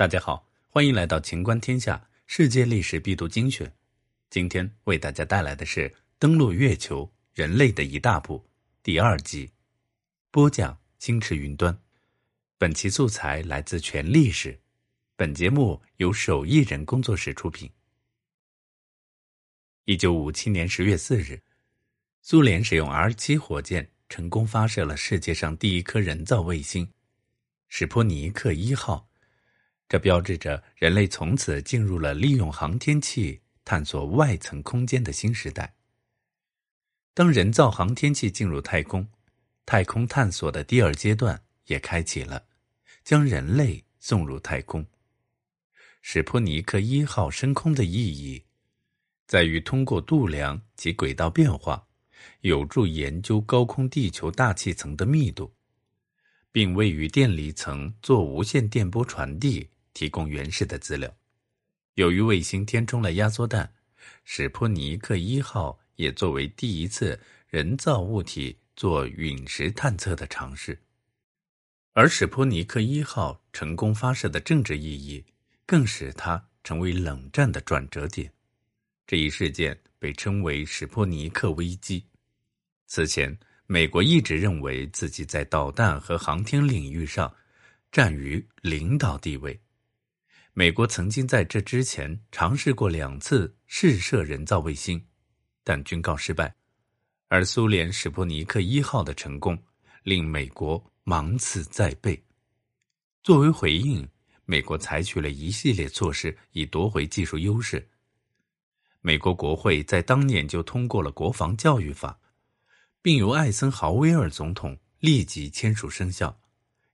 [0.00, 3.70] 大家好，欢迎来到秦观天下世界历史必读精选。
[4.30, 8.38] 今天为大家带来的是《登陆月球：人类的一大步》
[8.82, 9.50] 第二集。
[10.30, 11.78] 播讲：星驰云端。
[12.56, 14.58] 本期素材来自全历史。
[15.16, 17.70] 本节目由手艺人工作室出品。
[19.84, 21.38] 一九五七年十月四日，
[22.22, 26.90] 苏联使用 R 七火箭成功发射了世界上第一颗人造卫星——
[27.68, 29.09] 史波尼克一号。
[29.90, 35.74] 这标志着人类从此进入了利用航天器探索外层空间的新时代。
[37.12, 39.08] 当人造航天器进入太空，
[39.66, 42.44] 太空探索的第二阶段也开启了，
[43.02, 44.86] 将人类送入太空。
[46.00, 48.44] 史普尼克一号升空的意义，
[49.26, 51.88] 在于通过度量及轨道变化，
[52.42, 55.52] 有助研究高空地球大气层的密度，
[56.52, 59.68] 并位于电离层做无线电波传递。
[59.94, 61.14] 提供原始的资料。
[61.94, 63.72] 由于卫星填充了压缩弹，
[64.24, 70.78] 史普尼克一号也作为第一次人造物体做陨石探测的尝试。
[71.92, 75.24] 而史普尼克一号成功发射的政治意义，
[75.66, 78.32] 更使它成为冷战的转折点。
[79.06, 82.06] 这一事件被称为史普尼克危机。
[82.86, 83.36] 此前，
[83.66, 87.34] 美国一直认为自己在导弹和航天领域上
[87.90, 89.60] 占于领导地位。
[90.52, 95.02] 美国曾经在这之前尝试过两次试射人造卫星，
[95.62, 96.54] 但均告失败。
[97.28, 99.56] 而苏联史波尼克一号的成功
[100.02, 102.20] 令美国芒刺在背。
[103.22, 104.08] 作为回应，
[104.44, 107.88] 美国采取了一系列措施以夺回技术优势。
[109.00, 112.18] 美国国会在当年就通过了国防教育法，
[113.00, 116.40] 并由艾森豪威尔总统立即签署生效。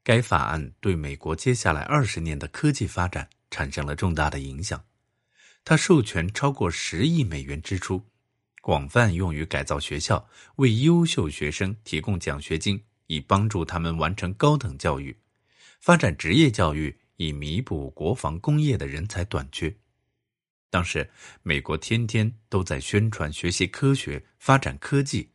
[0.05, 3.29] 该法案对美国接下来二十年的科技发展。
[3.57, 4.85] 产生了重大的影响。
[5.65, 8.03] 他授权超过十亿美元支出，
[8.61, 15.15] 广泛用于改造学校，为优秀学生提供奖学金，以帮助他们完成高等教育；
[15.81, 19.75] 发展职业教育，以弥补国防工业的人才短缺。
[20.69, 21.09] 当时，
[21.43, 25.31] 美国天天都在宣传学习科学、发展科技，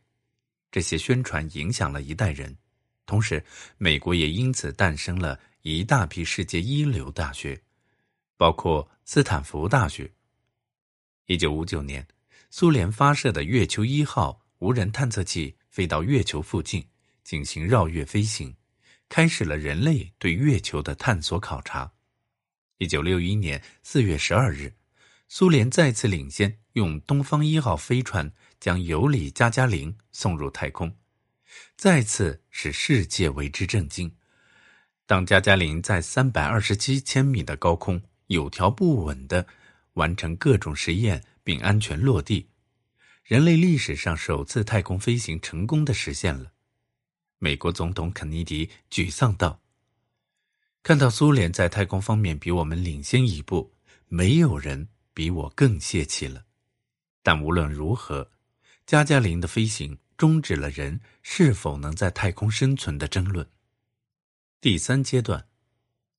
[0.70, 2.56] 这些宣传影响了一代人。
[3.04, 3.44] 同时，
[3.78, 7.60] 美国也因此诞生了一大批世界一流大学。
[8.42, 10.10] 包括斯坦福大学。
[11.26, 12.04] 一九五九年，
[12.50, 16.84] 苏联发射的月球一号无人探测器飞到月球附近
[17.22, 18.56] 进行绕月飞行，
[19.08, 21.92] 开始了人类对月球的探索考察。
[22.78, 24.74] 一九六一年四月十二日，
[25.28, 30.96] 苏联再次领先，用东方一号飞船将尤里加加林送入太空，
[31.76, 34.16] 再次使世界为之震惊。
[35.06, 38.02] 当加加林在三百二十七千米的高空。
[38.26, 39.46] 有条不紊地
[39.94, 42.48] 完成各种实验并安全落地，
[43.24, 46.52] 人类历史上首次太空飞行成功的实现了。
[47.38, 49.60] 美国总统肯尼迪沮丧道
[50.82, 53.74] ：“看到苏联在太空方面比我们领先一步，
[54.08, 56.44] 没有人比我更泄气了。
[57.22, 58.30] 但无论如何，
[58.86, 63.46] 加加林的飞行终止了人是否能在太空生存的争论。”
[64.60, 65.44] 第三阶段，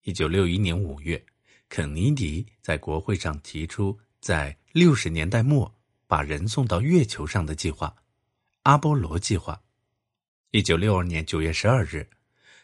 [0.03, 1.25] 一九六一年五月。
[1.69, 5.74] 肯尼迪在国会上提出，在六十年代末
[6.06, 7.96] 把人送到月球上的计划——
[8.63, 9.62] 阿波罗计划。
[10.51, 12.07] 一九六二年九月十二日，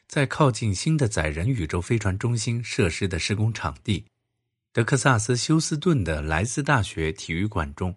[0.08, 4.06] 在靠近新的载人宇宙飞船中心设施的施工场地——
[4.72, 7.96] 德克萨斯休斯顿的莱斯大学体育馆中，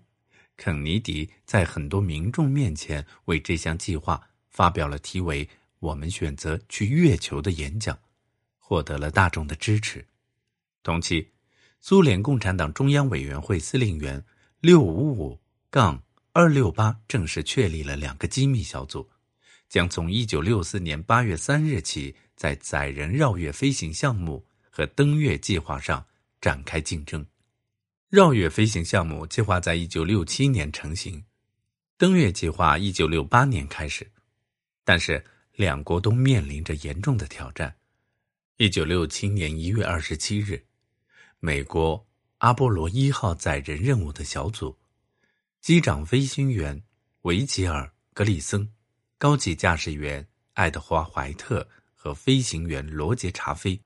[0.57, 5.47] 肯尼迪在很多民众面前为这项计划发表了题为
[5.81, 7.99] “我们选择去月球”的演讲，
[8.59, 10.07] 获得了大众的支持。
[10.83, 11.31] 同期，
[11.81, 14.25] 苏联共产党中央委员会司令员
[14.61, 19.09] 六五五杠二六八正式确立了两个机密小组，
[19.69, 26.05] 将从一九六四年八月三日起在载人绕月飞行项目和登月计划上
[26.41, 27.25] 展开竞争。
[28.09, 31.25] 绕月飞行项目计划在一九六七年成型，
[31.97, 34.11] 登月计划一九六八年开始，
[34.85, 35.25] 但是
[35.55, 37.75] 两国都面临着严重的挑战。
[38.57, 40.63] 一九六七年一月二十七日。
[41.45, 42.07] 美国
[42.39, 44.79] 阿波罗一号载人任务的小组，
[45.61, 46.81] 机长飞行员
[47.23, 47.83] 维吉尔·
[48.15, 48.73] 格里森、
[49.19, 53.81] 高级驾驶员爱德华·怀特和飞行员罗杰·查菲，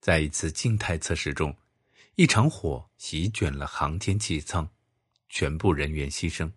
[0.00, 1.52] 在一次静态测试中，
[2.14, 4.70] 一场火席卷了航天器舱，
[5.28, 6.48] 全部人员牺牲。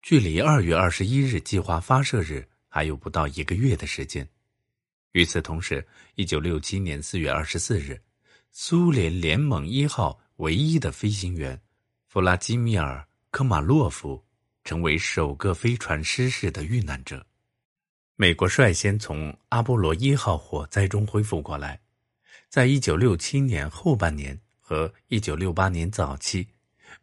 [0.00, 4.26] 距离二月二十一日计划发射日还有不到一个月的时间。
[5.12, 8.00] 与此同时，一九六七年四月二十四日。
[8.58, 11.60] 苏联联盟一号唯一的飞行员
[12.06, 13.00] 弗拉基米尔·
[13.30, 14.24] 科马洛夫
[14.64, 17.26] 成为首个飞船失事的遇难者。
[18.14, 21.78] 美国率先从阿波罗一号火灾中恢复过来，
[22.48, 26.48] 在一九六七年后半年和一九六八年早期，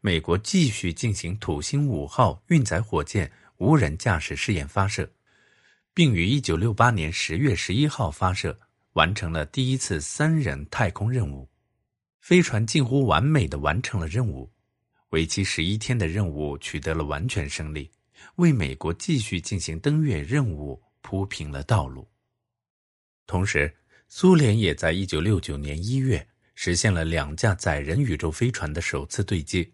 [0.01, 5.07] 美国继续进行土星五号运载火箭无人驾驶试验发射，
[5.93, 8.59] 并于一九六八年十月十一号发射。
[8.93, 11.49] 完成了第一次三人太空任务，
[12.21, 14.51] 飞船近乎完美的完成了任务，
[15.09, 17.91] 为期十一天的任务取得了完全胜利，
[18.35, 22.07] 为美国继续进行登月任务铺平了道路。
[23.25, 23.73] 同时，
[24.07, 29.67] 苏联也在一九六九年一月实现了两架载人宇宙飞船的首次对接，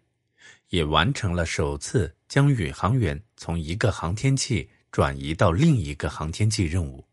[0.70, 7.04] 也完成了首次将宇航员从一个航天器转移到另一个航天器任务。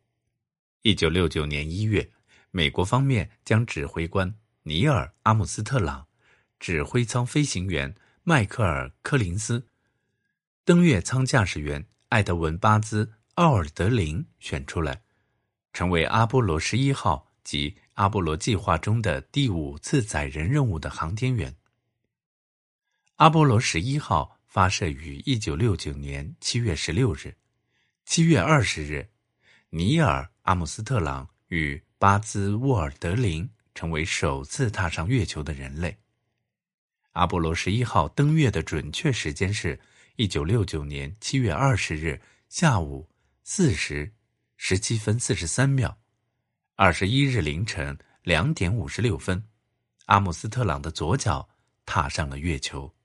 [0.83, 2.12] 一九六九年一月，
[2.51, 4.33] 美国方面将指挥官
[4.63, 6.07] 尼尔·阿姆斯特朗、
[6.59, 7.94] 指挥舱飞行员
[8.24, 9.68] 迈克尔·柯林斯、
[10.63, 15.01] 登月舱驾驶员艾德文·巴兹·奥尔德林选出来，
[15.74, 21.56] 成为阿波罗十一号及阿波罗计划中的第五次载人任务的航天员。
[23.15, 27.35] 阿波罗十一号发射于一九六九年七月十六日，
[28.06, 29.09] 七月二十日。
[29.69, 35.97] 尼尔·阿姆斯特朗与巴兹·沃尔德林成为首次踏上月球的人类。
[37.11, 39.77] 阿波罗十一号登月的准确时间是
[40.15, 43.09] 一九六九年七月二十日下午
[43.43, 44.13] 四时
[44.55, 45.97] 十七分四十三秒，
[46.75, 49.43] 二十一日凌晨两点五十六分，
[50.05, 51.49] 阿姆斯特朗的左脚
[51.85, 52.95] 踏上了月球。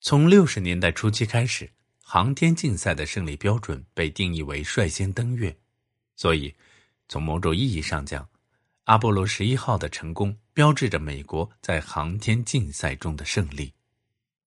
[0.00, 1.70] 从六十年代初期开始。
[2.12, 5.56] 航天竞赛的胜利标准被定义为率先登月，
[6.16, 6.52] 所以
[7.06, 8.28] 从某种意义上讲，
[8.82, 13.72] 阿波罗十一号的成功标志着美国在航天竞赛中的胜利。